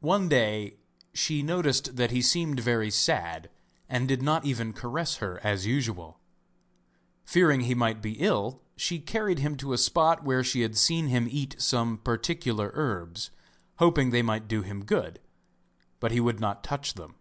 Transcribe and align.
One 0.00 0.28
day 0.28 0.78
she 1.14 1.44
noticed 1.44 1.94
that 1.94 2.10
he 2.10 2.22
seemed 2.22 2.58
very 2.58 2.90
sad 2.90 3.48
and 3.88 4.08
did 4.08 4.20
not 4.20 4.44
even 4.44 4.72
caress 4.72 5.18
her 5.18 5.38
as 5.44 5.64
usual. 5.64 6.18
Fearing 7.24 7.60
he 7.60 7.72
might 7.76 8.02
be 8.02 8.14
ill 8.14 8.62
she 8.74 8.98
carried 8.98 9.38
him 9.38 9.56
to 9.58 9.72
a 9.72 9.78
spot 9.78 10.24
where 10.24 10.42
she 10.42 10.62
had 10.62 10.76
seen 10.76 11.06
him 11.06 11.28
eat 11.30 11.54
some 11.62 11.98
particular 11.98 12.72
herbs, 12.74 13.30
hoping 13.76 14.10
they 14.10 14.22
might 14.22 14.48
do 14.48 14.62
him 14.62 14.84
good, 14.84 15.20
but 16.00 16.10
he 16.10 16.18
would 16.18 16.40
not 16.40 16.64
touch 16.64 16.94
them. 16.94 17.14